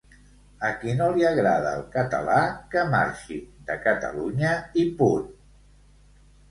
A 0.69 0.69
qui 0.83 0.95
no 1.01 1.09
l'agrada 1.17 1.73
el 1.79 1.83
català 1.97 2.39
que 2.73 2.87
marxi 2.95 3.39
de 3.69 3.79
Catalunya 3.87 4.59
i 4.85 4.89
punt 5.03 5.31